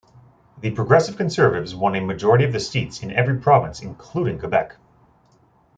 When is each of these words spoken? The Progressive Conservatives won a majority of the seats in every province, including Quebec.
The 0.61 0.71
Progressive 0.71 1.15
Conservatives 1.15 1.75
won 1.75 1.93
a 1.93 2.01
majority 2.01 2.43
of 2.43 2.51
the 2.53 2.59
seats 2.59 3.03
in 3.03 3.11
every 3.11 3.37
province, 3.37 3.83
including 3.83 4.39
Quebec. 4.39 4.77